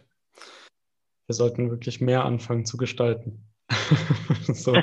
Wir 1.26 1.34
sollten 1.34 1.70
wirklich 1.70 2.00
mehr 2.00 2.24
anfangen 2.24 2.64
zu 2.64 2.76
gestalten. 2.76 3.46
so, 4.42 4.74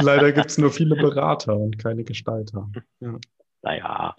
leider 0.00 0.30
gibt 0.32 0.50
es 0.50 0.58
nur 0.58 0.70
viele 0.70 0.94
Berater 0.94 1.56
und 1.56 1.78
keine 1.78 2.04
Gestalter. 2.04 2.70
Ja. 3.00 3.18
Naja, 3.62 4.16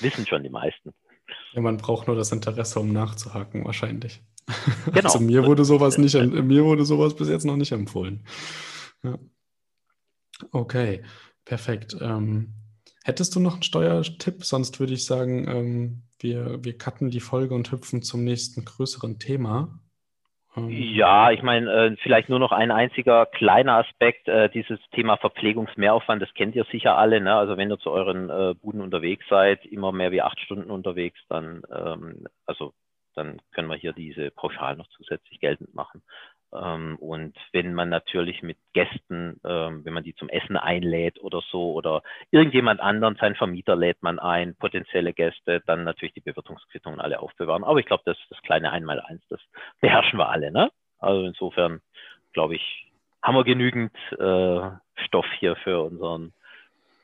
wissen 0.00 0.26
schon 0.26 0.42
die 0.42 0.50
meisten. 0.50 0.92
Ja, 1.52 1.60
man 1.60 1.76
braucht 1.76 2.08
nur 2.08 2.16
das 2.16 2.32
Interesse, 2.32 2.80
um 2.80 2.92
nachzuhaken, 2.92 3.64
wahrscheinlich. 3.64 4.22
Genau. 4.86 5.04
Also 5.04 5.20
mir 5.20 5.46
wurde 5.46 5.64
sowas 5.64 5.96
nicht, 5.96 6.14
mir 6.14 6.64
wurde 6.64 6.84
sowas 6.84 7.16
bis 7.16 7.28
jetzt 7.28 7.44
noch 7.44 7.56
nicht 7.56 7.72
empfohlen. 7.72 8.26
Ja. 9.02 9.18
Okay, 10.50 11.02
perfekt. 11.46 11.96
Ähm, 12.00 12.52
Hättest 13.06 13.36
du 13.36 13.40
noch 13.40 13.52
einen 13.52 13.62
Steuertipp? 13.62 14.44
Sonst 14.44 14.80
würde 14.80 14.94
ich 14.94 15.04
sagen, 15.04 15.46
ähm, 15.46 16.02
wir, 16.20 16.64
wir 16.64 16.78
cutten 16.78 17.10
die 17.10 17.20
Folge 17.20 17.54
und 17.54 17.70
hüpfen 17.70 18.00
zum 18.02 18.24
nächsten 18.24 18.64
größeren 18.64 19.18
Thema. 19.18 19.78
Ähm, 20.56 20.70
ja, 20.70 21.30
ich 21.30 21.42
meine, 21.42 21.70
äh, 21.70 21.96
vielleicht 22.02 22.30
nur 22.30 22.38
noch 22.38 22.50
ein 22.50 22.70
einziger 22.70 23.26
kleiner 23.26 23.74
Aspekt, 23.74 24.26
äh, 24.26 24.48
dieses 24.48 24.78
Thema 24.92 25.18
Verpflegungsmehraufwand, 25.18 26.22
das 26.22 26.32
kennt 26.32 26.54
ihr 26.54 26.64
sicher 26.72 26.96
alle. 26.96 27.20
Ne? 27.20 27.34
Also 27.34 27.58
wenn 27.58 27.70
ihr 27.70 27.78
zu 27.78 27.90
euren 27.90 28.30
äh, 28.30 28.54
Buden 28.54 28.80
unterwegs 28.80 29.26
seid, 29.28 29.66
immer 29.66 29.92
mehr 29.92 30.10
wie 30.10 30.22
acht 30.22 30.40
Stunden 30.40 30.70
unterwegs, 30.70 31.20
dann, 31.28 31.62
ähm, 31.70 32.26
also 32.46 32.72
dann 33.14 33.38
können 33.52 33.68
wir 33.68 33.76
hier 33.76 33.92
diese 33.92 34.30
pauschal 34.30 34.76
noch 34.76 34.88
zusätzlich 34.96 35.40
geltend 35.40 35.74
machen. 35.74 36.02
Ähm, 36.54 36.96
und 37.00 37.36
wenn 37.52 37.74
man 37.74 37.88
natürlich 37.88 38.42
mit 38.42 38.58
Gästen, 38.72 39.40
ähm, 39.44 39.84
wenn 39.84 39.92
man 39.92 40.04
die 40.04 40.14
zum 40.14 40.28
Essen 40.28 40.56
einlädt 40.56 41.20
oder 41.20 41.42
so, 41.50 41.72
oder 41.72 42.02
irgendjemand 42.30 42.80
anderen, 42.80 43.16
seinen 43.16 43.34
Vermieter 43.34 43.76
lädt 43.76 44.02
man 44.02 44.18
ein, 44.18 44.54
potenzielle 44.56 45.12
Gäste, 45.12 45.62
dann 45.66 45.84
natürlich 45.84 46.14
die 46.14 46.20
Bewirtungsquittungen 46.20 47.00
alle 47.00 47.20
aufbewahren. 47.20 47.64
Aber 47.64 47.80
ich 47.80 47.86
glaube, 47.86 48.04
das, 48.06 48.16
das 48.30 48.40
kleine 48.42 48.70
Einmaleins, 48.70 49.22
das 49.28 49.40
beherrschen 49.80 50.18
wir 50.18 50.28
alle. 50.28 50.52
Ne? 50.52 50.70
Also 50.98 51.24
insofern, 51.24 51.80
glaube 52.32 52.54
ich, 52.54 52.92
haben 53.22 53.36
wir 53.36 53.44
genügend 53.44 53.92
äh, 54.12 54.70
Stoff 55.06 55.26
hier 55.38 55.56
für 55.56 55.82
unseren 55.82 56.32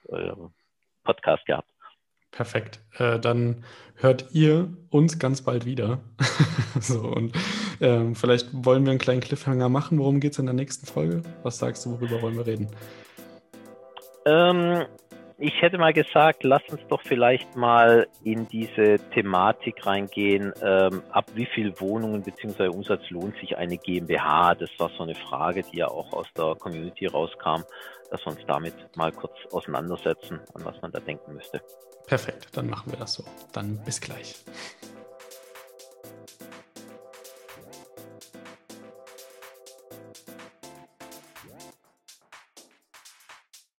äh, 0.09 0.33
Podcast 1.03 1.45
gehabt. 1.47 1.69
Perfekt. 2.31 2.81
Äh, 2.99 3.19
dann 3.19 3.65
hört 3.97 4.27
ihr 4.33 4.73
uns 4.91 5.19
ganz 5.19 5.43
bald 5.43 5.67
wieder. 5.67 5.99
so, 6.81 7.01
und 7.01 7.33
ähm, 7.81 8.15
vielleicht 8.15 8.49
wollen 8.53 8.85
wir 8.85 8.91
einen 8.91 8.99
kleinen 8.99 9.21
Cliffhanger 9.21 9.69
machen. 9.69 9.99
Worum 9.99 10.21
geht 10.21 10.33
es 10.33 10.39
in 10.39 10.47
der 10.47 10.55
nächsten 10.55 10.87
Folge? 10.87 11.23
Was 11.43 11.59
sagst 11.59 11.85
du, 11.85 11.93
worüber 11.93 12.23
wollen 12.23 12.37
wir 12.37 12.47
reden? 12.47 12.69
Ähm, 14.27 14.85
ich 15.41 15.63
hätte 15.63 15.79
mal 15.79 15.95
gesagt, 15.95 16.45
lass 16.45 16.63
uns 16.69 16.83
doch 16.89 17.01
vielleicht 17.03 17.57
mal 17.57 18.07
in 18.23 18.47
diese 18.49 18.99
Thematik 19.15 19.87
reingehen, 19.87 20.53
ähm, 20.63 21.03
ab 21.11 21.31
wie 21.35 21.47
viel 21.47 21.73
Wohnungen 21.81 22.23
bzw. 22.23 22.69
Umsatz 22.69 23.09
lohnt 23.09 23.37
sich 23.39 23.57
eine 23.57 23.79
GmbH? 23.79 24.55
Das 24.55 24.71
war 24.79 24.91
so 24.91 25.03
eine 25.03 25.15
Frage, 25.15 25.63
die 25.63 25.79
ja 25.79 25.89
auch 25.89 26.13
aus 26.13 26.27
der 26.37 26.55
Community 26.57 27.07
rauskam, 27.07 27.63
dass 28.11 28.25
wir 28.27 28.33
uns 28.33 28.41
damit 28.47 28.75
mal 28.97 29.13
kurz 29.13 29.33
auseinandersetzen, 29.51 30.41
an 30.55 30.65
was 30.65 30.81
man 30.83 30.93
da 30.93 31.01
denken 31.01 31.33
müsste. 31.33 31.63
Perfekt, 32.07 32.49
dann 32.53 32.69
machen 32.69 32.93
wir 32.93 32.99
das 32.99 33.15
so. 33.15 33.25
Dann 33.53 33.83
bis 33.85 34.01
gleich. 34.01 34.35